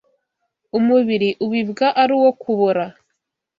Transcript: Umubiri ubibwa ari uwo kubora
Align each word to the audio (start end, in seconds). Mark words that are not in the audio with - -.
Umubiri 0.77 1.29
ubibwa 1.45 1.87
ari 2.01 2.11
uwo 2.17 2.31
kubora 2.41 2.83